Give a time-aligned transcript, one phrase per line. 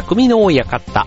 [0.00, 1.06] 匠の館。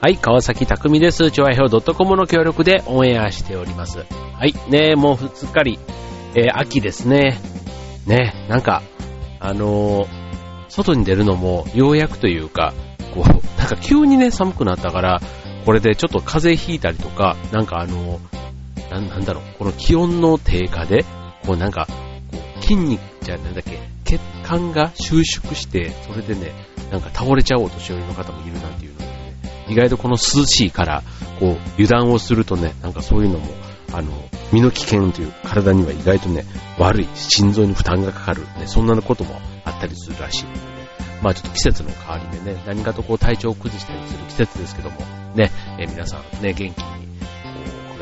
[0.00, 1.30] はい、川崎匠です。
[1.30, 4.04] 調和表 .com の協力でオンエアしております。
[4.34, 5.78] はい、ねもうすっかり、
[6.34, 7.38] えー秋ですね。
[8.06, 8.82] ねなんか、
[9.40, 10.22] あのー
[10.68, 12.74] 外に出るのもようやくというか、
[13.14, 13.24] こう、
[13.58, 15.20] なんか急にね、寒くなったから、
[15.64, 21.06] これでちょっと風邪ひいたりとか、なんかあのーなんなんだろう、この気温の低下で、
[21.46, 21.86] こうなんか、
[22.30, 23.78] こう筋肉じゃなんだっけ、
[24.12, 26.52] 血管が収縮して、それでね、
[26.90, 29.34] なんか倒れちゃおうとしようの方もいるなんていうのでね、
[29.68, 31.02] 意外とこの涼しいから、
[31.40, 33.46] こう、油断をするとね、なんかそういうのも、
[33.92, 34.12] あの、
[34.52, 36.44] 身の危険という体には意外とね、
[36.78, 40.44] 悪い、心臓に負担がかかる、ね、そんなこともあったりするらしい。
[40.44, 40.64] ので、ね、
[41.22, 44.98] まあちょっと季節の変わりでね、何かとこう体調を崩したりする季節ですけども、
[45.34, 47.01] ね、え皆さんね、元気に、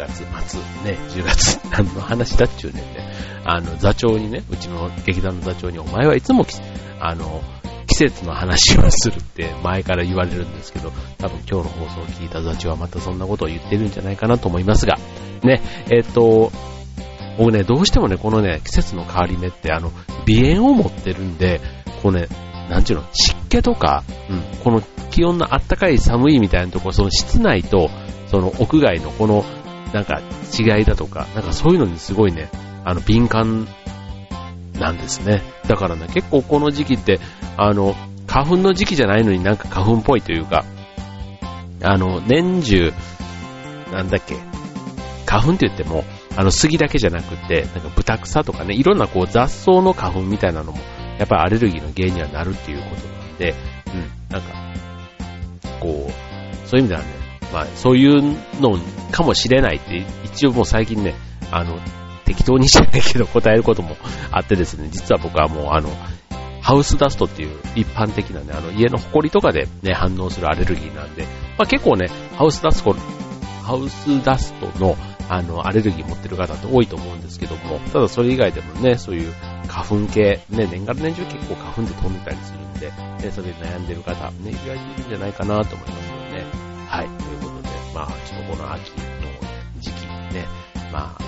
[0.06, 3.12] 月末、ね、10月、 何の話だっちゅうねんね、
[3.44, 6.46] あの、座長にね、うちの劇団の座長に、お前はいつも、
[7.00, 7.42] あの、
[7.86, 14.98] 季節の話をするって前から言われるんですけど、多分今日の放送を聞いた座長はまたそんなことを言ってるんじゃないかなと思いますが、
[15.42, 16.52] ね、えっ、と、
[17.36, 19.90] 僕ね、どうしてもね、このね、季節の変わり目って、あの、
[20.26, 21.60] 鼻炎を持ってるんで、
[22.02, 22.28] こうね、
[22.68, 27.90] なんちゅうの、湿気とか、うん、この気温のあったかい寒いみたいなところ、その室内と、
[28.28, 29.44] その屋外のこの、
[29.92, 30.20] なんか
[30.58, 32.50] 違いだとか、なんかそういうのにすごいね、
[32.84, 33.66] あの、敏感
[34.78, 35.42] なんですね。
[35.66, 37.20] だからね、結構この時期って、
[37.56, 37.94] あの、
[38.26, 40.64] 花粉の時期じゃないのになんか花粉っぽいというか、
[41.82, 42.92] あの、年中、
[43.92, 44.36] なんだっけ、
[45.26, 46.04] 花粉って言っても、
[46.36, 50.78] あの、杉だけじゃなくて、なんか豚草とかね、いろんなこう雑草の花粉みたいなのも、
[51.18, 53.54] やっぱりアレルギーの原因にはなるっていうことなんで、
[53.92, 54.48] うん、なんか、
[55.80, 57.06] こう、そういう意味ではね、
[57.52, 58.22] まあ、そういう
[58.60, 58.78] の
[59.10, 61.14] かもしれないって、一応もう最近ね、
[61.50, 61.78] あの、
[62.24, 63.96] 適当にじゃないけど答えることも
[64.30, 65.90] あってですね、実は僕はもうあの、
[66.62, 71.24] ハウスダストっていう一般的なね、あの家の埃とかでね、反応するアレルギーなんで、
[71.58, 72.94] まあ結構ね、ハウスダスト、
[73.62, 74.96] ハウスダストの
[75.28, 79.32] あの、アレルギー持ってる方って多いと思うんですけども、ただそれ以外でもね、そういう
[79.68, 82.90] 花粉系、ね、年がら年中結構花粉で飛んでたりするんで、
[83.24, 86.19] ね、それで悩んでる方、ね、意外にいるんじゃないかなと思います。
[86.90, 88.96] はい、ということで、まあ、ちょっとこの秋の
[89.78, 90.44] 時期ね、
[90.92, 91.22] まあ、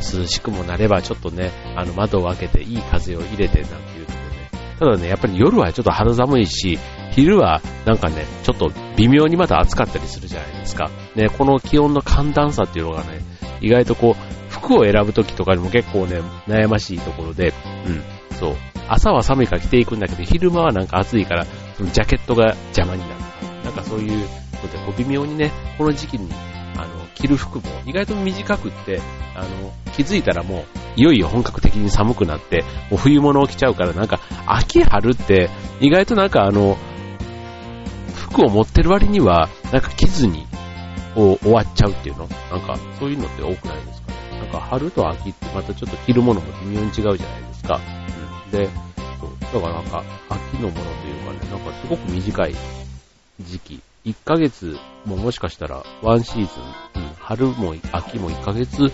[0.00, 6.76] 涼しくもなればちょっとね、あの窓を開けていい風を入れてなんていうのでね、ただね、やっぱり夜はちょっと肌寒いし、
[7.12, 10.90] 昼はなんかね、ちょっと微妙にまた暑かったりするじゃないですか。
[11.14, 13.20] ね、この気温の寒暖差っていうのがね、
[13.60, 17.54] 意外とこう、服を選ぶときとかにも結構ね、悩ましいところで、
[17.86, 18.02] うん、
[18.36, 18.56] そう。
[18.88, 21.46] 朝は寒いから着ていくんだけど、昼間はなんか暑いから、
[21.76, 23.14] そのジャケットが邪魔になる、
[23.64, 24.26] なんかそういう
[24.60, 26.30] ことで、こう微妙にね、この時期に、
[26.76, 29.00] あの、着る服も意外と短くって、
[29.34, 30.64] あの、気づいたらも
[30.96, 35.50] う、いよいよ本格的に寒くなって、もう冬物を着ちゃうから、なんか、秋春って、
[35.80, 36.76] 意外となんかあの、
[38.14, 40.46] 服を持ってる割には、なんか着ずに、
[41.16, 42.28] お終わっちゃうっていうの？
[42.52, 44.38] なんか、そういうのって多くないですかね？
[44.40, 47.80] なんか、春と秋ってまたちょっと着るものも微妙に違うじゃないですか。
[48.44, 48.50] うん。
[48.52, 48.68] で、
[49.20, 49.30] そう。
[49.52, 52.54] だからなんか、秋のものというかね、なんかすごく短い
[53.40, 53.80] 時期。
[54.04, 56.52] 1ヶ月ももしかしたら、ワンシー
[56.94, 58.90] ズン、うん、春も秋も1ヶ月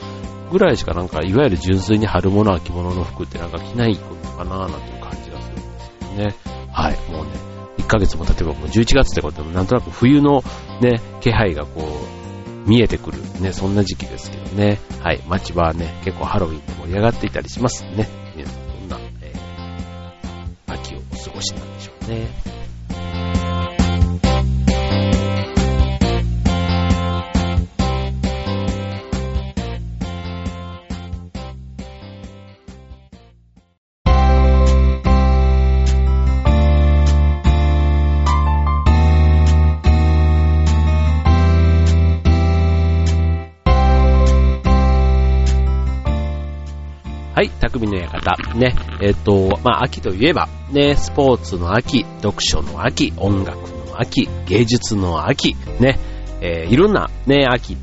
[0.50, 4.00] ぐらいしかなんか、いわゆる純粋に春物、秋物の服ってなんか着ないの
[4.36, 6.34] かななんていう感じがするんですけどね。
[6.72, 7.32] はい、もうね、
[7.78, 10.42] 1ヶ月も経てばもう11月ってことでもなんとなく冬の
[10.80, 14.80] ね、気配がこう、見えてくるね、そんな時期ですけどね。
[15.02, 18.08] はい、街はね、結構ハロウィンで盛り上がっていたりしますね。
[18.34, 22.45] 皆さんどんな、えー秋をお過ごしなんでしょうね。
[49.00, 55.98] えっ、と、まあ、秋といえば、ね、スポーツの秋、読書の秋、音楽の秋、芸術の秋、ね、
[56.40, 57.76] えーいろんなね、秋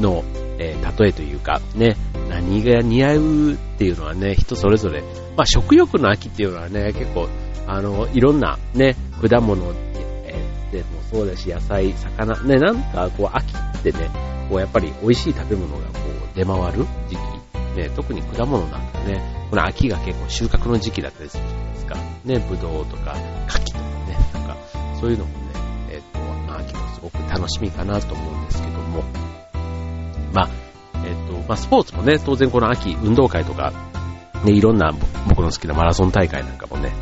[0.00, 0.24] の、
[0.58, 1.96] えー例えというか、ね、
[2.28, 5.02] 何が似合うっていうのはね、人それぞれ、
[5.36, 7.28] まあ、食欲の秋っていうのはね、結構、
[7.66, 14.10] あの、いろんなね、果物、えーでもそうだし、野菜、魚、ね、なんかこう、秋ってね、
[14.48, 16.00] こう、やっぱり美味しい食べ物がこ
[16.34, 17.44] う、出回る時期。
[17.74, 19.20] ね、特に果物なんかね、
[19.50, 21.96] この秋が結構収穫の時期だったりするじゃないですか。
[22.24, 24.56] ね、ぶどうとか、柿とかね、なんか、
[25.00, 25.44] そういうのもね、
[25.90, 29.02] えっ、と、まあ、秋もすごく楽しみかなと思うんですけども、
[30.32, 30.50] まあ、
[31.06, 33.72] えっ、と、まあ、スポーツもね、当然この秋、運動会とか、
[34.44, 34.92] ね、いろんな
[35.28, 36.92] 僕の好きなマラソン大会なんかもね、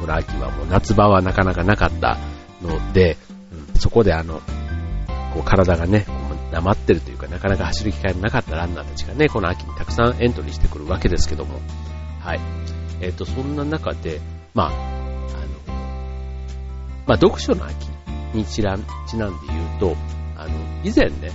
[0.00, 2.18] この秋はもう夏場はなかなかなかった
[2.62, 3.16] ので、
[3.52, 4.40] うん、そこであの、
[5.34, 6.06] こう体がね、
[6.52, 11.60] なまってるというか、なかなか走る機会のなかったランナーたちがね、この秋にたくさんエントリーしてくるわけですけども、
[12.20, 12.40] はい。
[13.00, 14.20] えっ、ー、と、そんな中で、
[14.54, 15.74] まあ、あの、
[17.06, 17.88] まあ、読書の秋
[18.34, 19.96] にちらちなんで言うと、
[20.36, 20.50] あの、
[20.84, 21.32] 以前ね、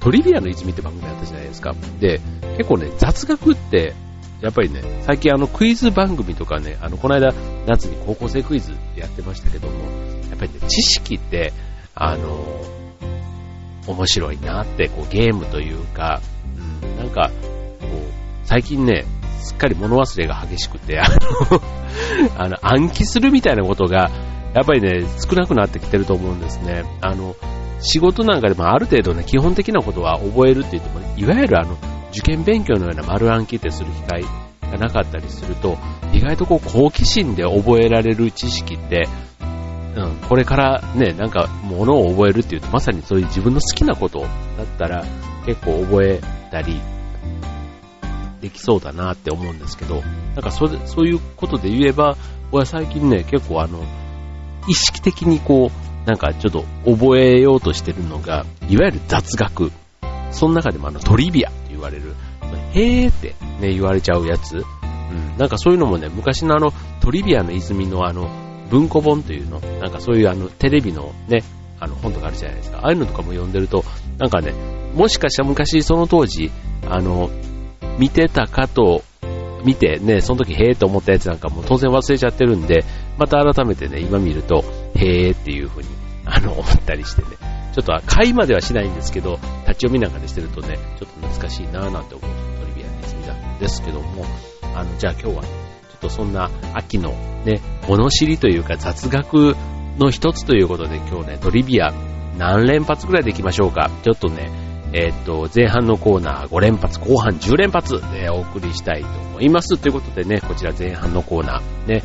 [0.00, 1.74] トリビアの泉って番組あったじゃないですか。
[2.00, 2.20] で、
[2.56, 3.94] 結構ね、雑学って、
[4.40, 7.32] やっぱりね、最近あのクイズ番組とかね、あの、この間
[7.66, 9.74] 夏に高校生クイズやってましたけども、
[10.30, 11.52] やっぱりね、知識って、
[11.94, 12.81] あの、
[13.86, 16.20] 面白いなって、こうゲームというか、
[16.82, 17.30] うん、なんか、
[17.80, 17.90] こう、
[18.44, 19.04] 最近ね、
[19.40, 21.60] すっかり物忘れが激しくて、あの
[22.38, 24.10] あの、暗記するみたいなことが、
[24.54, 26.84] やっぱりね、少なくなってきてると思うんですね。
[27.00, 27.34] あの、
[27.80, 31.76] 仕事なんかでもある程度ね、基本的なことは覚えるって言っても、いわゆるあの、
[32.12, 34.22] 受験勉強のような丸暗記ってする機会
[34.70, 35.78] がなかったりすると、
[36.12, 39.08] 意外とこう好奇心で覚えられる知識って、
[39.94, 44.28] うん、これからね、なんか物を覚えるっていうと、まさにそういう自分の好きなことだっ
[44.78, 45.04] たら
[45.44, 46.80] 結構覚えたり
[48.40, 50.02] できそうだなって思うんですけど、
[50.34, 52.16] なんかそそういうことで言えば、
[52.50, 53.84] 俺は最近ね、結構あの、
[54.68, 59.70] 意識的にこう、なんかちょっと覚えようとしてるのが、いわゆる雑学。
[60.30, 62.14] その中でもあのトリビアって言われる、
[62.72, 64.56] へーってね、言われちゃうやつ。
[64.56, 68.30] うん、なんかそういうのもね、昔のあのトリビアの泉のあの
[68.72, 71.44] 文庫本というの、なんかそういうあのテレビのね、
[71.78, 72.78] あの本とかあるじゃないですか。
[72.78, 73.84] ああいうのとかも読んでると、
[74.16, 74.54] なんかね、
[74.94, 76.50] もしかしたら昔その当時、
[76.88, 77.28] あの、
[77.98, 79.02] 見てたかと、
[79.62, 82.84] 見てね、その時へーって思ったやつなんかも当然忘れちゃってるんで、
[83.18, 84.64] また改めてね、今見ると、
[84.94, 85.88] へーっていう風に、
[86.24, 87.28] あの、思ったりしてね、
[87.74, 94.24] ちょっと買いまではしないんですけど、立ち読みなんかでしてるとね、ちょっと難しいなぁなんて思うトリビアに済みなんですけども、
[94.74, 95.71] あの、じゃあ今日はね、
[96.02, 97.12] とそんな秋の
[97.44, 99.56] ね、物知りというか雑学
[99.98, 101.92] の一つということで今日ね、トリビア
[102.36, 103.90] 何連発ぐらいでいきましょうか。
[104.02, 104.50] ちょっとね、
[104.92, 109.78] えー、っと、前半のコーナー5連発、後半10連発でお送りしたいと思います。
[109.78, 112.02] ということでね、こちら前半のコーナー、ね、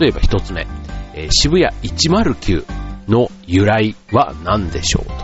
[0.00, 0.66] 例えば一つ目、
[1.14, 2.64] えー、渋谷109
[3.08, 5.18] の由来は何でしょうという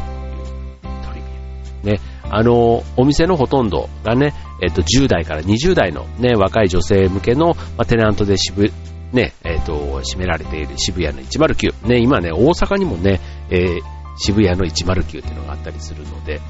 [1.04, 1.94] トリビア。
[1.94, 2.00] ね、
[2.34, 8.72] あの、お店のほとんどがね、えっ、と、10代から20代のね、若い女性向けの、ま、テナントで渋、
[9.12, 11.86] ね、えっ、と、占められている渋谷の109。
[11.86, 13.20] ね、今ね、大阪にもね、
[13.50, 13.80] えー、
[14.16, 16.40] 渋谷の109っていうのがあったりするので、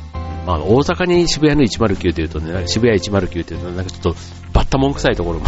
[0.47, 4.17] まあ、大阪に渋谷の109というとね、渋谷109というと、なんかちょっと
[4.55, 5.47] バッタモン臭いところも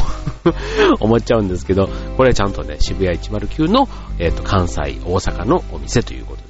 [1.01, 1.89] 思っちゃうんですけど、
[2.19, 3.89] これはちゃんとね、渋谷109の、
[4.19, 6.46] えっ、と、関西、大阪のお店ということ、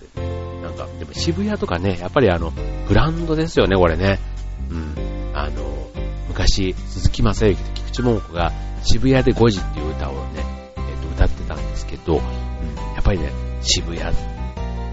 [1.06, 2.52] も渋谷とかね、やっぱりあの、
[2.88, 4.18] ブランドですよね、これね。
[4.70, 4.94] うん。
[5.34, 5.88] あの、
[6.28, 10.44] 昔、鈴木正幸と菊池桃子が渋谷で5時っていう歌をね、
[10.76, 14.14] えっ、と、歌ってたんですけど、うん、やっぱりね、渋谷っ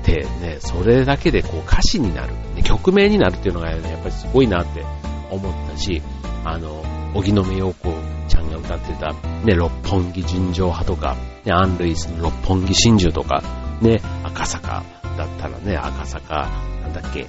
[0.04, 4.84] てね、それだけでこう歌詞になる、ね、曲名になるっていうのがね、やっぱりすごいなって
[5.32, 6.02] 思ったし、
[6.44, 6.84] あの、
[7.14, 7.94] 荻野目洋子
[8.28, 9.14] ちゃんが歌ってた、
[9.46, 11.16] ね、六本木純情派とか、
[11.46, 13.44] ね、アン・ルイスの六本木真珠とか、
[13.82, 14.84] ね、赤坂
[15.18, 16.50] だったらね、赤坂、
[16.82, 17.28] なんだっけ、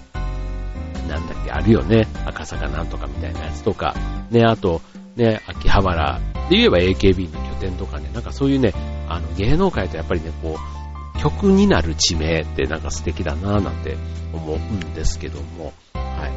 [1.08, 3.94] なんだっけ、あるよね、赤坂なんとかみたいなやつとか、
[4.30, 4.80] ね、あと、
[5.16, 6.20] ね、秋葉原
[6.50, 8.72] で言えば AKB の拠点とかね、なんかそういうね、
[9.08, 13.96] あの芸能界とやっぱりね、こう、曲になる地名ってなんか素敵だなぁなんて
[14.32, 16.32] 思うんですけども、はい。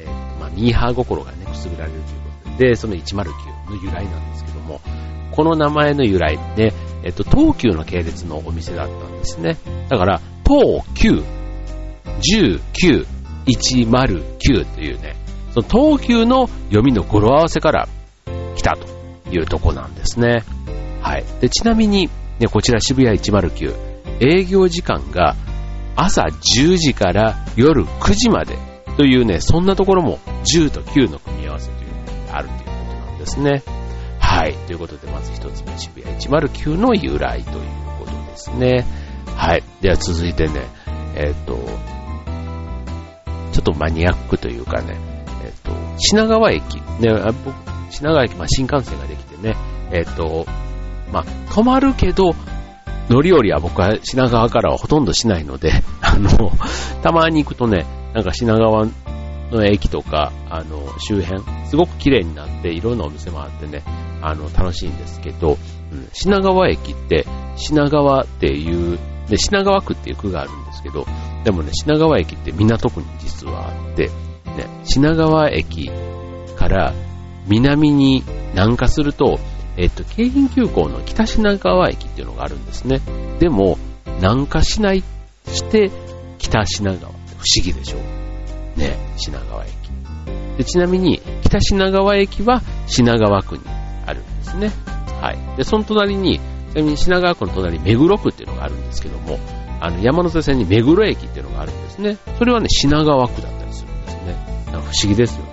[0.00, 4.80] えー、まあ、ミーハー心がね、くすぐられるということで、で、その109の由来なんですけども、
[5.30, 6.72] この名前の由来ね、
[7.06, 9.56] えっと、東急の系列のお店だったんですね。
[9.88, 11.22] だから、東急
[12.18, 13.06] 19
[13.46, 15.14] 109というね、
[15.52, 17.88] その東急の読みの語呂合わせから
[18.56, 18.88] 来たと
[19.30, 20.42] いうとこなんですね。
[21.00, 21.24] はい。
[21.40, 22.10] で、ちなみに、
[22.40, 23.72] ね、こちら渋谷109、
[24.18, 25.36] 営業時間が
[25.94, 28.58] 朝10時から夜9時まで
[28.96, 30.18] というね、そんなところも
[30.52, 33.75] 10と9の組み合わせというのがあるということなんですね。
[34.36, 34.54] はい。
[34.66, 37.58] ということで、まず一つ目、渋谷109の由来という
[37.98, 38.84] ことですね。
[39.34, 39.62] はい。
[39.80, 40.60] では続いてね、
[41.14, 41.56] えっ、ー、と、
[43.50, 44.94] ちょっとマニアックというかね、
[45.42, 47.14] えっ、ー、と、品川駅、ね、
[47.46, 47.54] 僕、
[47.90, 49.56] 品川駅、まあ、新幹線ができてね、
[49.90, 50.44] えっ、ー、と、
[51.10, 52.34] まあ、止まるけど、
[53.08, 56.52] 乗り降りは僕は品川からはほとんどしないので、 あの、
[57.02, 58.86] たまに行くとね、なんか品川
[59.50, 63.82] の駅とか、あの、周辺、すごく綺麗になって、いろんなお店もあってね、
[64.26, 65.56] あの、楽しいんですけど、
[66.12, 71.06] 品川駅って、品川っていう、で、品川区っていう区があるんですけど、
[71.44, 74.08] でもね、品川駅って港区に実はあって、
[74.56, 75.92] ね、品川駅
[76.56, 76.92] から
[77.46, 79.38] 南に南下すると、
[79.76, 83.00] えっと、京浜急行の北品川駅っていうのがあるんですね。
[83.38, 83.78] でも、
[84.20, 85.04] 南下しない
[85.46, 85.92] して
[86.38, 88.80] 北品川って不思議でしょう。
[88.80, 89.70] ね、品川駅。
[90.58, 93.75] でちなみに、北品川駅は品川区に
[94.06, 94.70] あるんですね。
[95.20, 95.56] はい。
[95.56, 96.40] で、その隣に、
[96.72, 99.38] ちなみに品川区の隣に目黒区っていうのがあるんですけども、
[99.80, 102.16] あの、山手線に目黒駅っていうのがあるんですね。
[102.38, 104.66] それはね、品川区だったりするんですね。
[104.72, 105.50] なんか不思議ですよね。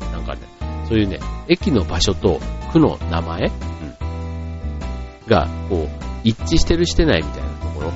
[0.00, 0.12] うん。
[0.12, 0.40] なんかね、
[0.88, 2.40] そういうね、駅の場所と
[2.72, 3.52] 区の名前、うん、
[5.28, 5.88] が、こう、
[6.24, 7.94] 一致してるしてないみたいなところ、うん、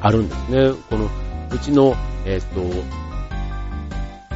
[0.00, 0.72] あるんですね。
[0.88, 1.08] この、
[1.52, 1.94] うちの、
[2.24, 2.82] えっ、ー、と、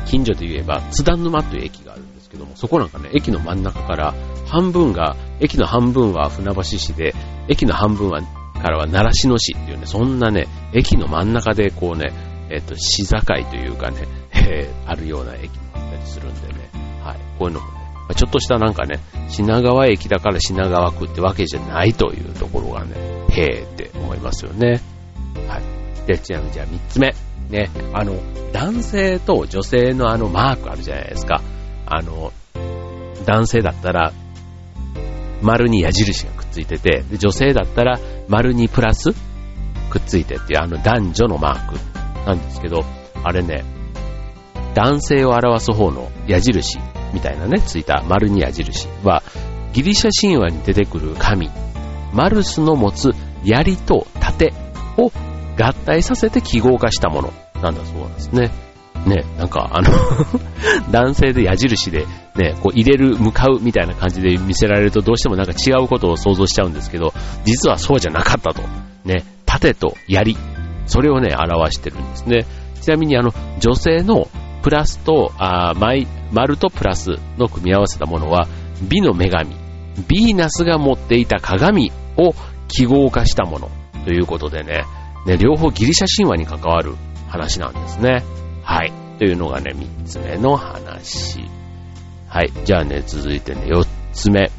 [0.07, 4.15] 近所で言えば、津田沼という駅があるんですけども、そこなんかね、駅の真ん中から
[4.47, 7.15] 半分が、駅の半分は船橋市で、
[7.49, 8.21] 駅の半分は
[8.65, 12.13] からは習志野市っていうね、そんなね、駅の真ん中でこうね、
[12.51, 16.71] えっ、と、市境というかね、 えー、あるような駅もあったりするんでね、
[17.03, 17.75] はい、こういうのもね、
[18.15, 22.93] ちょっとしたなんかね、品川駅だから品川区ってわけじゃないというところがね、
[23.31, 24.81] へーって思いますよね。
[25.47, 26.07] はい。
[26.07, 27.15] で、ちなみにじゃあ3つ目。
[27.51, 28.15] ね、あの、
[28.53, 31.43] 男性と女性のあのマークあるじゃないですか。
[31.87, 32.33] あの、
[33.27, 34.13] 男性だったら、
[35.43, 37.99] 丸に矢印がくっついてて、で女性だったら
[38.29, 39.13] 丸にプラス
[39.91, 41.77] くっついてっていうあの男女のマーク
[42.27, 42.85] なんですけど、
[43.23, 43.65] あれね、
[44.75, 46.79] 男性を表す方の矢印
[47.13, 49.23] みたいなね、ついた丸に矢印は、
[49.73, 51.51] ギリシャ神話に出てくる神、
[52.13, 53.11] マルスの持つ
[53.45, 54.53] 槍と盾
[54.97, 55.13] を
[55.59, 58.51] 合体させて記号化したものなんだそうなんですね。
[59.07, 59.91] ね、なんかあの
[60.91, 62.07] 男性で矢印で
[62.37, 67.13] ね、こう入れる、向かうみたいな感じで見せられるとどうしてもなんか違うことを想像しちゃうんですけど、
[67.45, 68.63] 実はそうじゃなかったと。
[69.05, 70.37] ね、盾と槍、
[70.87, 72.47] それをね、表してるんですね。
[72.81, 74.29] ちなみにあの、女性の
[74.63, 78.49] プラスと、あマイ丸とプラスの組み合わせたものは、
[78.83, 79.55] 美の女神、
[80.09, 82.35] ビーナスが持っていた鏡を
[82.69, 83.71] 記号化したもの
[84.05, 84.85] ということでね、
[85.27, 86.95] ね、両方ギリシャ神話に関わる
[87.29, 88.23] 話なんですね。
[88.65, 88.93] はい。
[89.19, 91.41] というのがね、3つ目の話。
[92.29, 92.53] はい。
[92.65, 94.51] じゃあね、続いてね、4つ目。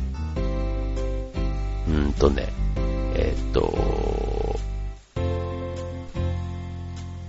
[1.88, 2.48] うーんとね、
[3.16, 4.56] えー、っと、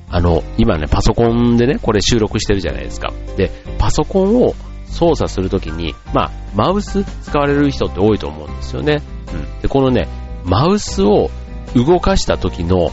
[0.08, 3.12] あの、今ね、パソコンでね、これ収録してるじゃないですか。
[3.36, 4.54] で、パソコンを
[4.86, 9.02] 操作するときに、まあ、マウス使われる人って多いと思うんですよね。
[9.32, 9.60] うん。
[9.60, 10.08] で、このね、
[10.44, 11.30] マウスを
[11.74, 12.90] 動かした時の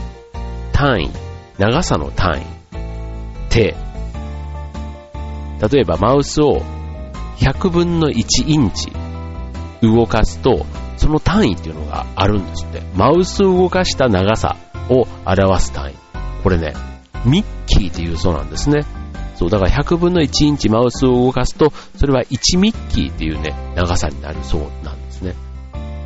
[0.72, 1.12] 単位、
[1.60, 2.46] 長さの単位、
[3.54, 3.76] て、
[5.72, 6.62] 例えばマウスを
[7.38, 8.92] 100分の1インチ
[9.82, 10.66] 動かすと、
[10.98, 12.82] その単位っていうのがあるんですって。
[12.96, 14.56] マウスを動かした長さ
[14.90, 15.96] を表す単位。
[16.42, 16.74] これね、
[17.26, 18.86] ミッキーっていうそうなんですね。
[19.36, 25.36] そう、だから100分の1インチマウスを動かすと、それは1ミッキーっていうね、長さになるそうなんですね。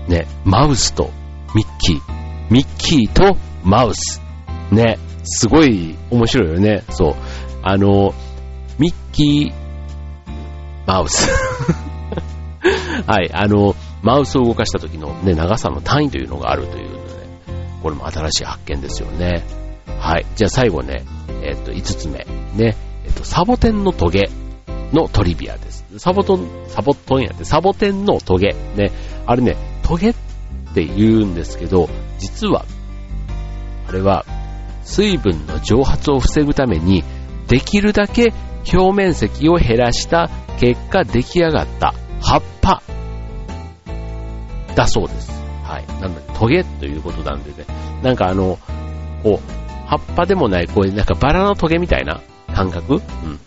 [0.08, 1.12] ね、マウスと
[1.56, 2.02] ミッキー。
[2.50, 4.22] ミッキーとマウス。
[4.72, 6.84] ね、すごい面白いよね。
[6.90, 7.16] そう。
[7.70, 8.14] あの、
[8.80, 9.54] ミッキー、
[10.86, 11.30] マウス。
[13.06, 19.44] はい、あの、マウスを動かした時のね、長さの単位というのがあるというので、ね、これも新しい発見ですよね。
[20.00, 21.04] はい、じゃあ最後ね、
[21.44, 22.26] えっと、5つ目。
[22.56, 24.30] ね、えっと、サボテンのトゲ
[24.94, 25.84] のトリビアです。
[25.98, 28.56] サボトン、サボトンやって、サボテンのトゲ。
[28.78, 28.94] ね、
[29.26, 30.16] あれね、トゲっ
[30.74, 32.64] て言うんですけど、実は、
[33.90, 34.26] あれは、
[34.84, 37.04] 水分の蒸発を防ぐために、
[37.48, 38.34] できるだけ
[38.74, 42.82] 表面積を減らした結果出来上がった葉っぱ
[44.76, 45.32] だそうです。
[45.64, 46.02] はい。
[46.02, 47.66] なので、トゲということなんでね、
[48.04, 48.60] なんかあの、
[49.24, 52.22] こう、葉っぱでもない、こういうなんかバラのトゲみたいな
[52.54, 52.96] 感覚？
[52.96, 53.02] うん。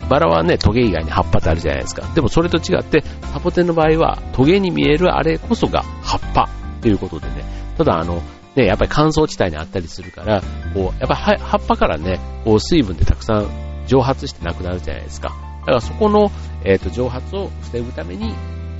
[0.09, 2.05] バラはね、トゲ以外に葉っぱってあるじゃないですか。
[2.13, 6.49] でもそれと違って、サボテンの場合は、トゲに見えるあれこそが葉っぱ
[6.81, 7.45] ということでね、
[7.77, 8.21] ただあの、
[8.55, 10.41] ね、やっぱり乾燥地帯にあったりするから、
[10.73, 13.47] こう、やっぱり葉っぱからね、こう水分でたくさん
[13.87, 15.29] 蒸発してなくなるじゃないですか。
[15.61, 16.31] だからそこの、
[16.63, 18.33] え、ー、と、蒸発を防ぐために、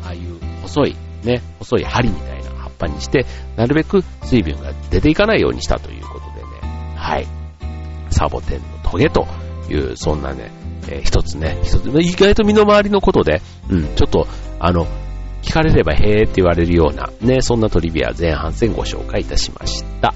[0.03, 7.27] ああいう細い、ね、細い針みたいな葉っぱにして、なるべく水分が出ていかないようにしたということでね、はい。
[8.09, 9.27] サボテンのトゲと
[9.69, 10.51] いう、そんなね、
[10.87, 14.27] えー、一つね、一つ、意外と身の回りのことで、うん、ちょっと、
[14.59, 14.87] あの、
[15.41, 20.13] 聞かれればへーって言われるような、ね、そんなトリビア前半戦ご紹介いたしました。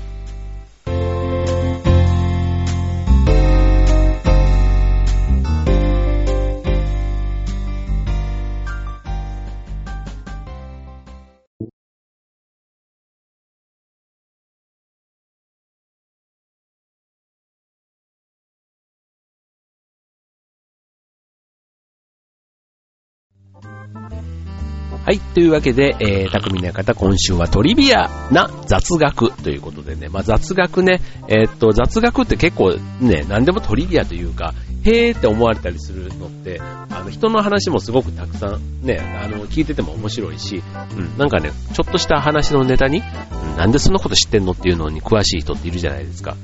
[25.20, 34.54] というわけで、えー、匠の方、今週はトリビアな雑学ということでね、まあ雑学ね、えー、っと、雑学って結構ね、何でもトリビアというか、
[34.84, 40.62] へーって思われたりするのって、あの、人の話もすごくたくさんね、あの、聞いてても面白いし、
[40.96, 43.02] うん、なんかね、ちょっとした話のネタに、
[43.50, 46.36] うん、なんでそんなこと知ってんのっていうのに詳しい人っているじゃないですか。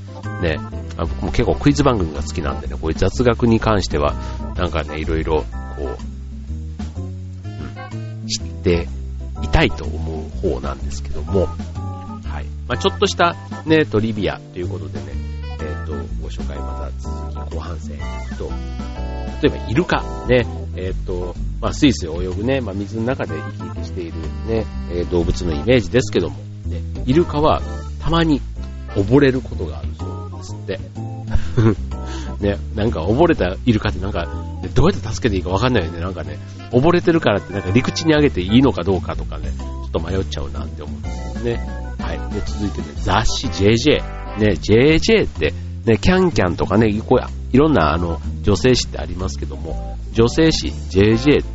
[0.42, 0.56] ね、
[0.96, 4.14] あ僕も結構クイズ番組が好きなんでね、こういう雑学に関しては、
[4.56, 5.44] なんかね、いろいろ、
[5.76, 6.11] こう、
[8.62, 8.86] って
[9.42, 12.46] いたいと思う方なんですけども、はい。
[12.68, 13.34] まあ、ちょっとした
[13.66, 15.06] ね、トリビアということでね、
[15.60, 15.92] えっ、ー、と、
[16.22, 17.98] ご紹介また続き後半戦
[18.38, 18.48] と、
[19.42, 24.12] 例えばイルカ、ね、えっ、ー、と、まあ、スイスで泳ぐね、まあ、水の中で生き生きしている
[24.46, 27.60] ね、えー、動物のイメージですけども、ね、イルカは
[28.00, 28.40] たまに
[28.94, 30.80] 溺れることがあるそうですって。
[32.42, 34.26] ね、なんか溺れたイルカってなんか、
[34.74, 36.00] どうやって助けていいかわかんないよね。
[36.00, 36.38] なんかね、
[36.72, 41.82] 溺れてるからってなんか陸地に上げていいのかどうかとかね、ちょっと迷っちゃうなって思うんですけどね。
[41.98, 42.18] はい。
[42.34, 44.02] で、続いてね、雑誌 JJ。
[44.38, 51.52] ね、JJ って、ね、キャンキャンとかね、こうやいろんなあの、女性誌ってありますけども、女性誌 JJ って、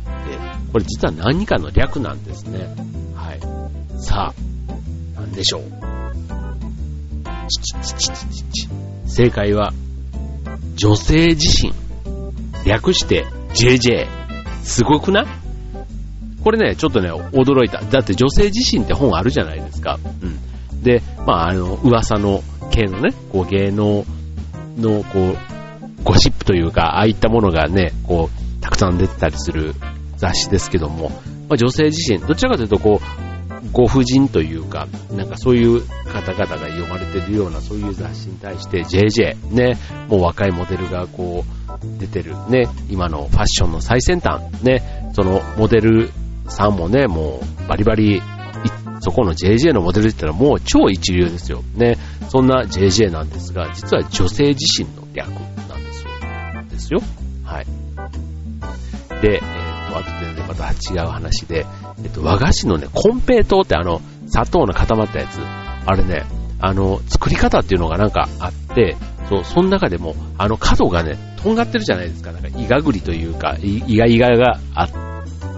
[0.72, 2.74] これ実は何かの略なんですね。
[3.14, 3.40] はい。
[4.00, 5.62] さあ、なんでしょう。
[9.06, 9.72] 正解は、
[10.78, 11.72] 女性自身。
[12.64, 14.06] 略して JJ。
[14.62, 15.26] すごくない？
[16.42, 17.82] これね、ちょっとね、驚いた。
[17.82, 19.98] だって女性自身って本あるじゃないですか。
[20.22, 20.82] うん。
[20.82, 24.04] で、まあ、あの、噂の系のね、こう芸能
[24.76, 25.36] の、こう、
[26.04, 29.74] ゴシップというか、ああいったものがね、こう、たくさん出てたりする
[30.16, 31.10] 雑誌ですけども、
[31.48, 33.37] まあ、女性自身、どちらかというと、こう、
[33.72, 46.10] ご婦人というか、なんかそういう方々が読まれてるようなそういう雑誌に対して JJ、ね、もう若いモデルがこう出てる、ね、今のファッションの最先端、ね、そのモデル
[46.48, 48.22] さんもね、もうバリバリ、
[49.00, 51.62] そこの JJ のモデルって言ったらもう超一流ですよ。
[51.74, 51.96] ね、
[52.28, 56.10] そんな JJ なんですが、実は女性自身の略なんですよ。
[56.70, 57.00] ですよ。
[57.44, 57.66] はい。
[59.22, 59.40] で、えっ
[59.90, 61.66] と、あとでね、また違う話で、
[62.04, 66.24] えっと、和菓子のね、コンペイトーってあの、砂糖の固まったやつ、あれね、
[66.60, 68.96] あの、作り方っていうのがなんかあって、
[69.28, 72.32] そう、その中でも、あの角がね、とんがってるじゃないですか。
[72.32, 74.88] なんか、イガグリというか、イガイガがあ、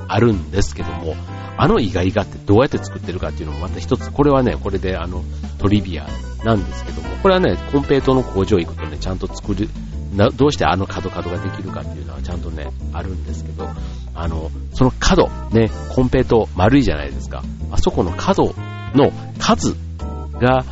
[0.08, 1.14] あるんですけども、
[1.56, 5.22] あのイガイガってどうやって作ってるかっていうのもまた一つ、これはね、これであの、
[5.58, 6.06] トリビア
[6.44, 9.68] なんですけども、これはね、コンペイトーの工場行くとね、ちゃんと作る、
[10.16, 13.68] などうしてあの角角ができるかっていうのはちゃんとね、あるんですけど、
[14.14, 17.42] あの、その角、ね、コンペイト丸いじゃないですか。
[17.70, 18.54] あそこの角
[18.94, 19.76] の数
[20.40, 20.64] が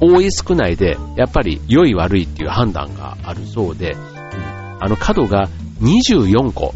[0.00, 4.00] 多い少ないで、やっぱり良い悪いっていう判断があるそうで、うん、
[4.80, 5.48] あの角が
[5.80, 6.74] 24個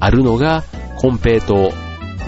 [0.00, 0.64] あるのが
[0.98, 1.72] コンペイト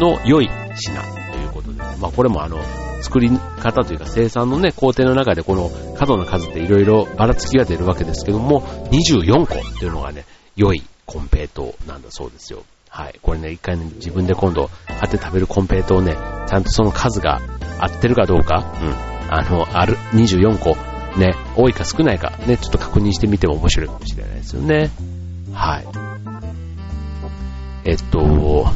[0.00, 1.00] の良い品
[1.32, 2.58] ということで、ね、まあこれもあの、
[3.02, 10.24] 作り方というか生産のね、工程の中でこの角の数って色々ばらつきが出るわけですけども、24個っていうのがね、
[10.56, 12.64] 良いコンペイトなんだそうですよ。
[12.96, 13.18] はい。
[13.20, 16.16] これね、一回ね、自分で今度買って食べるコンペイトをね、
[16.48, 17.42] ちゃんとその数が
[17.78, 18.94] 合ってるかどうか、うん。
[19.30, 20.70] あの、ある、24個、
[21.18, 24.90] ね、多いか少ないか、ね、ちょっと確認してみても面白いかもしれないですよね。
[25.52, 25.86] はい。
[27.84, 28.66] えっと、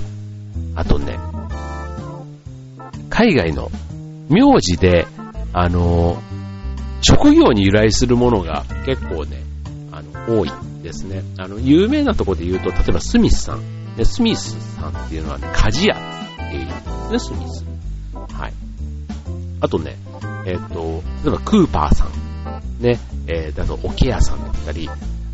[0.75, 1.19] あとね、
[3.09, 3.71] 海外の
[4.29, 5.07] 名字で、
[5.55, 6.21] あの、
[7.01, 9.43] 職業に由来するものが結構ね、
[9.93, 10.53] あの、多い
[10.83, 11.23] ですね。
[11.39, 13.80] あの、有名なとこで言うと、例えばスミスさん。
[14.01, 16.21] で、スミスさんっていうのはね、鍛冶屋。
[16.47, 16.73] っていう意味
[17.11, 17.65] ですね、スミス。
[18.35, 18.53] はい。
[19.61, 19.99] あとね、
[20.47, 24.89] えっ、ー、と、例えばクーパーさん、ね、えー、だと、オケアさんだったり、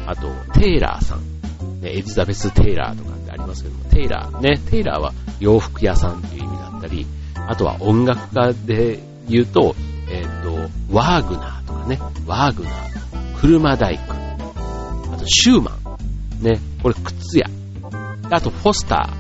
[0.05, 7.07] あと、テイラーさん、ね、エリザベス・テイラーとかってありますけども、テイラー、ね、テイラーは洋服屋さんっていう意味だったり、
[7.47, 8.99] あとは音楽家で
[9.29, 9.77] 言うと、
[10.11, 15.79] えっ、ー、と、ワーグナーとかね、ワーグナー、車大工、あと、シューマ
[16.41, 17.49] ン、ね、これ靴屋、
[18.31, 19.11] あと、フォスタ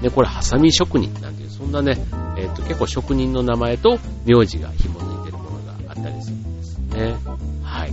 [0.00, 0.02] ー。
[0.02, 1.96] ね、これ、ハサミ職人なんていう、そんなね、
[2.36, 7.16] えっ、ー、と、結構職人の名前と名字が紐づいてるものがあったりするんですね。
[7.62, 7.92] はい。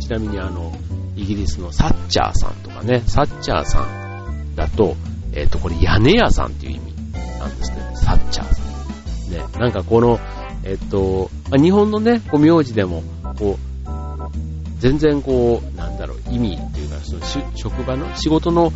[0.00, 0.72] ちなみに、あの、
[1.16, 4.96] イギリスのサッチャーさんとかね、サッチャーさんだと、
[5.32, 6.92] えっ、ー、と、これ、屋根屋さんっていう意味
[7.38, 7.92] なんですね。
[7.94, 9.30] サッチャーさん。
[9.32, 10.18] ね、なんかこの、
[10.64, 13.02] えっ、ー、と、日本のね、こう名字でも、
[13.38, 13.72] こう、
[14.78, 17.20] 全然こう、なんだろう、意味っていうか、その
[17.54, 18.72] 職場の仕事の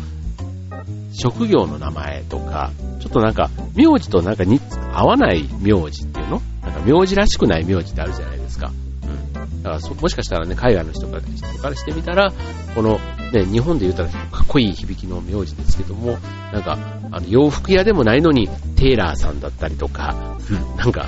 [1.13, 4.59] 職業の名前とか、ちょっとなんか、名字となんかに
[4.93, 6.41] 合わない名字っていうの？
[6.61, 8.71] なんか名字らしくない名字ってあるじゃないですか。
[9.03, 9.63] うん。
[9.63, 12.31] からそもしかしたらね、海外の人から人からしてみたら、
[12.75, 12.99] この、
[13.33, 16.17] ね、日本で言ったらかっこいい響きの名字ですけども、
[16.51, 16.77] なんか、
[17.11, 21.05] あの洋服屋でもないのに、テイラーさんだったりとか、うん、なんか、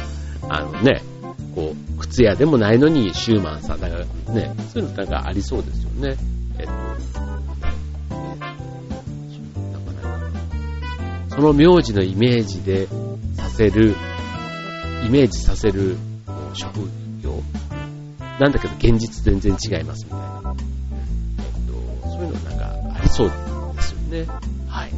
[0.50, 1.02] あのね、
[1.56, 6.18] こう、靴屋でもないのにシューマンさん、だからね、そういうのなんかありそうですよね。
[6.58, 6.72] えっと、
[11.40, 12.88] その名字のイメージで
[13.38, 13.96] させる、
[15.06, 15.96] イメージさせる
[16.54, 16.82] 職
[17.24, 17.42] 業
[18.42, 20.54] なんだけど現実全然違いますみたいな。
[21.38, 23.32] えっと、そういうのなんかありそう
[23.74, 24.26] ですよね。
[24.68, 24.92] はい。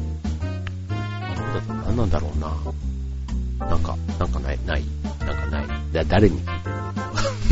[1.86, 3.68] 何なんだろうな。
[3.68, 4.84] なんか、なんかない、ない、
[5.20, 5.68] なんかない。
[5.94, 6.74] だ誰に聞いて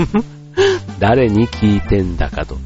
[0.01, 0.17] ん
[0.97, 2.57] だ誰に聞いてんだかと。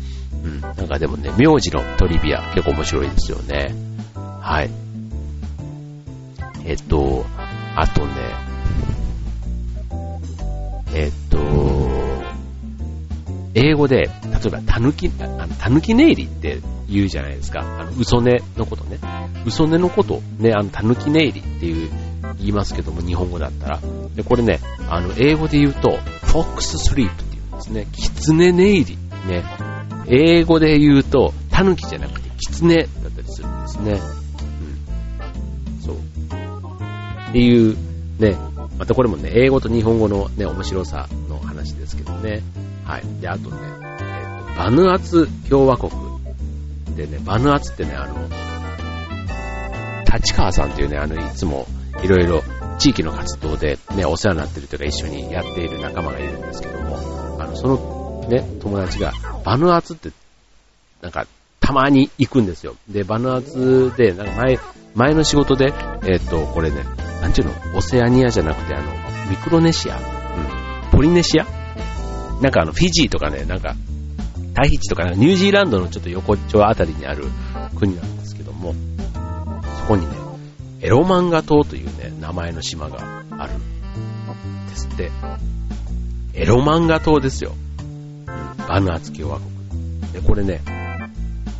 [0.45, 0.61] うん。
[0.61, 3.75] なんかでもね、名字のトリビア結構面白いですよね。
[4.39, 4.82] はい。
[6.65, 7.25] えっと、
[7.75, 8.13] あとね、
[10.93, 11.37] えっと、
[13.55, 14.09] 英語で、例
[14.45, 17.61] えば、たぬき、あの、たぬき寝入りって言うじゃないですか。
[17.61, 18.99] あの、嘘寝のことね。
[19.45, 21.89] 嘘寝のこと、ね、あの、たぬき寝入りっていう、
[22.39, 23.79] 言いますけども、日本語だったら。
[24.15, 25.91] で、これね、あの、英語で言うと、
[26.23, 27.87] フォックススリープって言うんですね。
[27.91, 28.97] キツネ寝入り。
[29.27, 29.43] ね。
[30.07, 34.12] 英語で言うと、タヌキじゃなくて、キツネだったりするんですね。
[37.33, 37.75] ていう、
[38.19, 38.37] ね。
[38.77, 42.41] またこれもね、英語と日本語のね、面白さの話ですけどね。
[42.85, 43.03] はい。
[43.21, 45.91] で、あとね、えー、バヌアツ共和国
[46.95, 48.29] でね、バヌアツってね、あの、
[50.15, 51.67] 立川さんっていうね、あの、いつも
[52.03, 52.41] いろいろ
[52.77, 56.97] 地域の活動でね、お世話になってるというか一緒にやっている仲間がいるんですけども、
[57.39, 59.11] あの、そのね、友達が、
[59.43, 60.11] バヌアツって、
[61.01, 61.27] なんか、
[61.59, 62.75] たまに行くんですよ。
[62.89, 64.59] で、バヌアツで、なんか前、
[64.95, 66.83] 前の仕事で、えっ、ー、と、これね、
[67.23, 68.91] なんちゅうの、オセアニアじゃなくて、あの、
[69.29, 70.03] ミクロネシア、うん、
[70.91, 71.45] ポリネシア？
[72.41, 73.75] なんかあの、フィジーとかね、なんか、
[74.53, 77.23] タヒチとか、ニュージーランドのちょっと横っちょあたりにある
[77.79, 78.75] 国なんですけども、
[79.79, 80.17] そこにね、
[80.81, 85.09] エロマンガ島というね、名前の島があるんですって。
[86.33, 87.53] エロマンガ島ですよ。
[88.67, 90.11] バヌアツ共和国。
[90.11, 90.61] で、これね、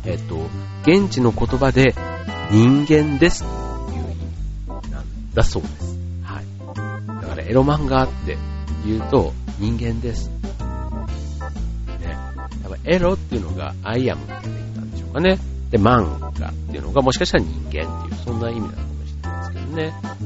[0.04, 0.46] えっと、
[0.82, 1.94] 現地の言葉で
[2.50, 3.44] 人間です
[5.34, 5.98] だそうです。
[6.22, 7.22] はい。
[7.22, 8.36] だからエロマンガって
[8.86, 10.28] 言うと人間です。
[10.28, 12.16] ね。
[12.62, 15.38] 多分エロっていうのがアイアムって言ったんでしょうかね。
[15.70, 19.94] で、マンガっていうのがもしかしたら人間っていう、そんな意味なのかもしれないですけどね。
[20.20, 20.24] う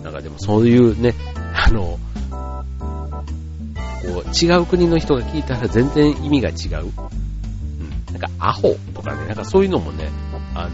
[0.00, 0.02] ん。
[0.02, 1.14] なんかでもそういうね、
[1.54, 1.98] あの、
[2.30, 6.86] こう、違う国の人が聞いたら全然意味が違う。
[6.86, 6.92] うん。
[8.12, 10.08] なんか、アホとかね、なんかそういうのもね、
[10.54, 10.70] あの、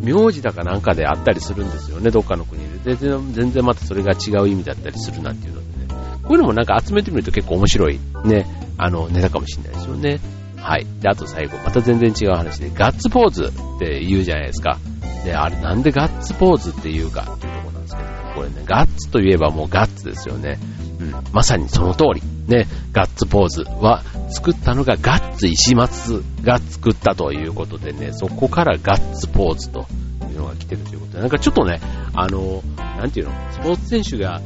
[0.00, 2.69] 名字だかなんかであったりするんですよね、どっかの国で。
[2.84, 6.00] 全然、全然またそれが違う意味だったりするなんていうのでね。
[6.22, 8.46] こういうのもなんか集めてみると結構面白いね、
[8.78, 10.20] あの、ネタかもしれないですよね。
[10.56, 10.86] はい。
[11.00, 14.78] で、あと最後、また全然違う話で、ガッツポーズって言うじゃないですか。
[15.24, 20.58] で、あれなんでガッツポーズって言うかっていうところなんですけど、これね、ガッツといえばもうガッツですよね。
[21.00, 22.22] うん、まさにその通り。
[22.46, 29.86] ね、ガッツポーズは作ったのがガッツ石松が作ったということでね、そこからガッツポーズと
[30.30, 31.80] いうのが来てるということで、なんかちょっとね、
[32.14, 34.40] あの、なんていうの、スポーツ選手が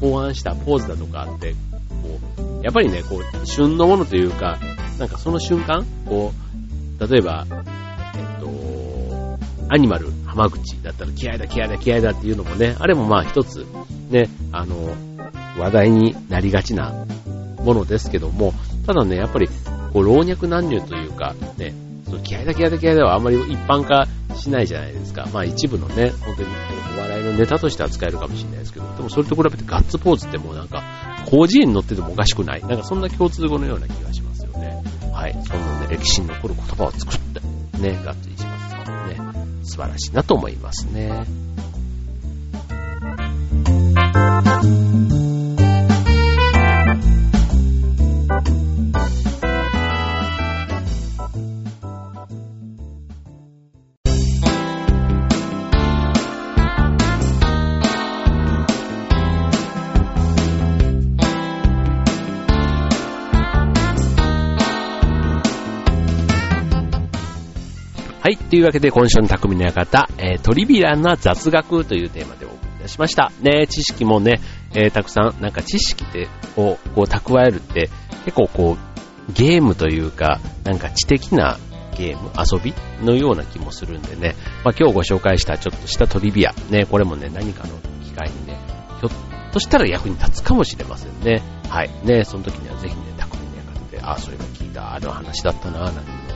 [0.00, 1.54] こう考案したポーズだとかって、
[2.02, 2.18] こ
[2.60, 4.58] う、やっぱりね、こう、旬のものというか、
[4.98, 6.32] なんかその瞬間、こ
[6.98, 13.66] う、例えば、えっと、アニマル浜口だったら気合だ気合だ気合だっていうのもね、あれもまあ一つ、
[14.10, 14.94] ね、あの、
[15.58, 17.06] 話題になりがちな
[17.58, 18.52] ものですけども、
[18.86, 19.48] ただね、やっぱり、
[19.92, 21.74] こう、老若男女というか、ね、
[22.10, 25.28] その気合だ気合だ嫌いだはあんまり一般化しないじゃないですか。
[25.32, 26.48] まあ一部のね、本当に
[26.98, 30.82] お笑いのネタとしては使えるかもしれないですけど、でもそれと比べてガッツポーズってもうなんか、
[31.26, 32.62] 広辞苑に乗っててもおかしくない。
[32.62, 34.82] なんかそんな共通語のような気がしますよね。
[35.12, 35.32] はい。
[35.32, 37.40] そんなね、歴史に残る言葉を作って、
[37.78, 38.74] ね、ガッツにします
[39.08, 39.18] ね、
[39.62, 41.24] 素晴らしいなと思いますね。
[68.50, 73.30] というわけで、今週の匠の館、えー、トリビアな雑学というテーマでお送りいたしました。
[73.40, 74.40] ね、知識もね、
[74.74, 77.90] えー、たくさん、なんか知識で、を、こう、蓄えるって、
[78.24, 81.58] 結構こう、ゲームというか、なんか知的な
[81.96, 84.34] ゲーム、遊びのような気もするんでね、
[84.64, 88.58] まあ、今日ご紹介したちょっとしたトリビア、ね、これもね、何かの機会にね、
[89.00, 91.40] ひょっとしたら役に立つかもしれませんね。
[91.68, 91.90] はい。
[92.02, 96.30] ね、その時にはぜひね、匠の館でて、あ、そういえば聞いた、あの話だったな、なんていうのを、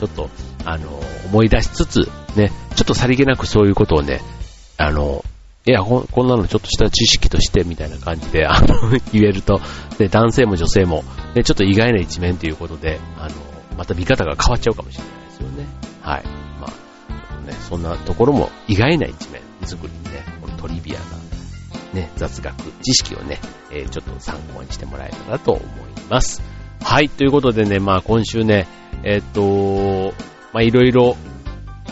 [0.00, 0.88] ちょっと、あの、
[1.26, 4.20] 思い出しつつ、ね、ちょっとさりげなくそういうことをね、
[4.76, 5.24] あの、
[5.66, 9.60] いやこ、んなのちょっとした知識としてみたいな感じで、 あの、言えると、
[9.98, 13.34] で、男性も女性も、ね、ちょっと意外な一面ということで、あの、
[13.78, 15.66] また見方が変わっちゃうかもしれないですよね。
[16.02, 16.24] はい。
[16.60, 21.04] まあ、ね、そんなところも意外な一面作りにね、このトリビアな、
[21.94, 25.66] ね、雑学、知識をね、えー、ちょっと参考にしてもらえたらと思い
[26.10, 26.42] ます。
[26.82, 28.66] はい、ということでね、まあ今週ね、
[29.02, 30.14] えー、っと、
[30.54, 31.16] まあいろいろ、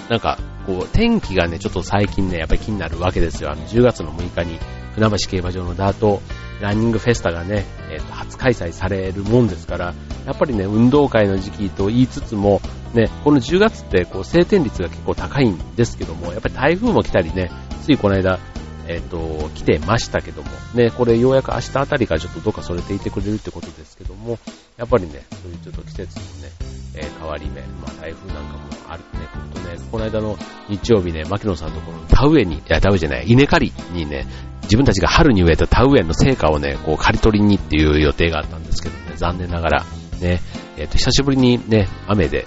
[0.08, 3.50] なんか、こう、天気がね、ちょっと最近ね、やっぱり気になるわけですよ。
[3.50, 4.60] あの、10月の6日に、
[4.94, 6.22] 船橋競馬場のダート
[6.60, 9.94] ランニングフェスタがね、えっ、と、初開催されるもんですから、
[10.26, 12.60] やっぱりね、運動会の時期と言いつつも、
[12.94, 17.50] ね、この10月ってこう晴天率が結構高いんですけども、やっぱり台風も来たりね、
[17.82, 18.38] ついこの間、
[18.86, 24.38] えっ、と、来てましたけども、ね、これようやく明日あたりからちょっとどっかそれていてくれるってことですけども、
[24.76, 30.36] やっぱりね、そういうちょっと季節のね、えー、変わり目、まあ台風なんかもあるね、ほんとね、この間の
[30.68, 34.26] 日曜日ね、牧野さんのところの田植えに、いや、田植えじゃない、稲刈りにね、
[34.62, 39.84] 自分たちが春に植えた田植えの成果をね、こう刈り取りにっていう予定があったんですけどね、残念ながら、
[40.20, 40.40] ね、
[40.76, 42.46] えっ、ー、と、久しぶりにね、雨で、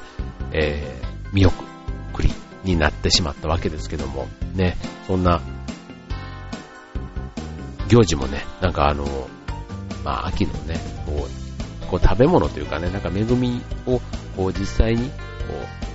[0.52, 1.54] えー、見送
[2.22, 2.32] り
[2.64, 4.78] になってしまったわけですけども、ね、
[5.08, 5.42] そんな、
[7.88, 9.06] 行事もね、なんかあの、
[10.04, 11.45] まあ、秋のね、こう、
[11.86, 14.02] こう食べ物というかね、なんか恵みを、
[14.36, 15.16] こう実際に、こ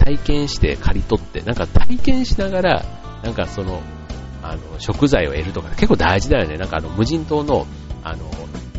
[0.01, 2.85] う、体験して刈り取って、なんか体験しながら、
[3.23, 3.83] なんかその、
[4.43, 6.57] あの、食材を得るとか結構大事だよね。
[6.57, 7.67] なんかあの、無人島の、
[8.03, 8.25] あの、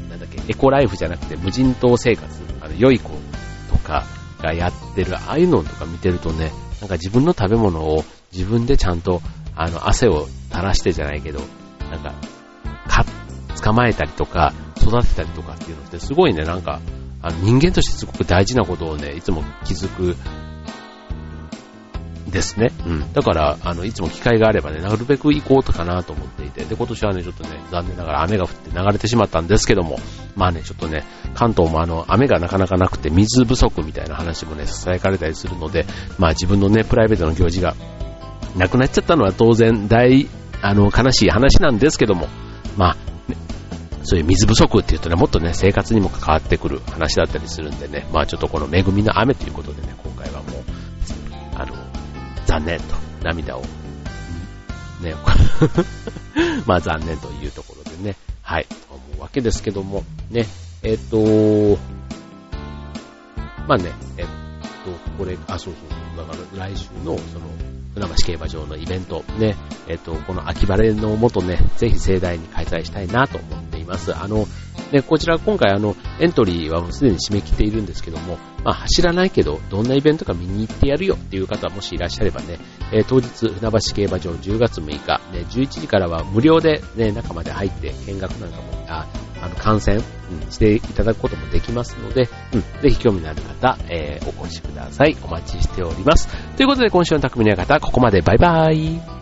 [0.09, 2.27] なんだっけ、エコライフじゃなくて無人島生活、
[2.61, 3.09] あの、良い子
[3.71, 4.05] とか
[4.41, 9.21] がやってる、ああいうのとか見てるとね、なんか自分の食べ物を自分でちゃんと、
[9.55, 11.39] あの、汗を垂らしてじゃないけど、
[11.91, 12.13] なんか、
[12.87, 13.05] か、
[13.61, 16.79] 捕まえたりとか、育てたりとかっていうのってすごいね、なんか、
[17.21, 20.15] あの人間としてすごく大事なことをね、いつも気づく
[22.31, 22.71] ですね。
[22.85, 23.13] うん。
[23.13, 29.99] だから、あの、いつも機会があればね、なるべく行こうとかなと思っていて、で、今年はね、ちょっとね、残念ながら雨が降って流れてしまったんですけども、
[30.35, 31.03] まあね、ちょっとね、
[31.35, 35.85] 関東もあの、雨がなかなかなくて水不足みたいな話もね、囁かれたりするので、
[36.17, 37.75] まあ自分のね、プライベートの行事が
[38.55, 40.27] なくなっちゃったのは当然大、
[40.61, 42.27] あの、悲しい話なんですけども、
[42.77, 43.10] まあ、ね、
[44.03, 50.63] そういう水不足っていうとね、もっとね、生活にも関わってくる話だったりするんでね、まあちょっとこの恵みの雨ということでね、今回はもう、
[51.55, 51.75] あの、
[52.45, 53.61] 残念と、涙を、
[55.01, 55.13] ね、
[56.65, 60.47] まあ残念というところでね、はい、思うわけですけども、ね、
[60.83, 61.77] えっ、と、
[63.67, 64.31] まあね、えっ、と、
[65.17, 67.45] これ、あ、そうそうそう、だから来週の、その、
[67.93, 69.55] 船橋競馬場のイベント、ね、
[69.87, 74.15] えっ、と、この秋晴れのもとね、ぜひ盛大に開催したいなと思ってます。
[74.15, 74.47] あの、
[74.91, 82.57] ね、こちら今回あの、エントリーはもうすでに締め切っているんですけども、まあ走らないけど、どんなイベントか見に行ってやるよっていう方もしいらっしゃればね、
[82.91, 89.05] えー、当日、船橋競馬場10月6日、ね、11時からは無料でね、中まで入って見学なんかも、あ、
[89.41, 89.99] あの、観戦、う
[90.47, 95.17] ん、していただくこともできますので、うん、ぜひ興味のある方、えー、お越しください。
[95.23, 96.27] お待ちしております。
[96.55, 99.20] ということで今週の匠の館、ここまでバイバイ。